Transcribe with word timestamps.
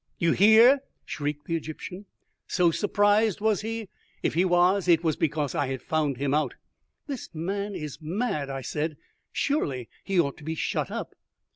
"You 0.17 0.31
hear?" 0.31 0.79
shrieked 1.05 1.45
the 1.45 1.55
Egyptian. 1.55 2.07
"So 2.47 2.71
surprised, 2.71 3.39
was 3.39 3.61
he? 3.61 3.87
If 4.23 4.33
he 4.33 4.43
was, 4.43 4.87
it 4.87 5.03
was 5.03 5.15
because 5.15 5.53
I 5.53 5.67
had 5.67 5.83
found 5.83 6.17
him 6.17 6.33
out." 6.33 6.55
"This 7.05 7.29
man 7.35 7.75
is 7.75 7.99
mad," 8.01 8.49
I 8.49 8.61
said. 8.61 8.97
"Surely 9.31 9.89
he 10.03 10.19
ought 10.19 10.37
to 10.37 10.43
be 10.43 10.55
shut 10.55 10.89
up." 10.89 11.13